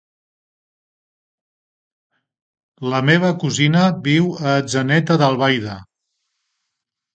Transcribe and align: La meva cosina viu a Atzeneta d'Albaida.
La 2.95 3.03
meva 3.11 3.31
cosina 3.45 3.85
viu 4.09 4.33
a 4.41 4.57
Atzeneta 4.65 5.21
d'Albaida. 5.25 5.79